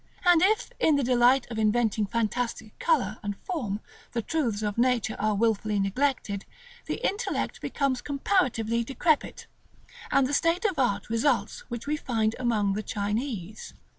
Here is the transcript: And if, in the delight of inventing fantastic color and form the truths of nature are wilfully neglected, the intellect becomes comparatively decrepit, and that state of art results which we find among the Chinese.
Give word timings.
And 0.25 0.41
if, 0.41 0.71
in 0.79 0.95
the 0.95 1.03
delight 1.03 1.45
of 1.51 1.59
inventing 1.59 2.07
fantastic 2.07 2.79
color 2.79 3.19
and 3.21 3.37
form 3.37 3.81
the 4.13 4.23
truths 4.23 4.63
of 4.63 4.79
nature 4.79 5.15
are 5.19 5.35
wilfully 5.35 5.79
neglected, 5.79 6.43
the 6.87 7.05
intellect 7.07 7.61
becomes 7.61 8.01
comparatively 8.01 8.83
decrepit, 8.83 9.45
and 10.09 10.25
that 10.25 10.33
state 10.33 10.65
of 10.65 10.79
art 10.79 11.07
results 11.11 11.59
which 11.69 11.85
we 11.85 11.97
find 11.97 12.33
among 12.39 12.73
the 12.73 12.81
Chinese. 12.81 13.75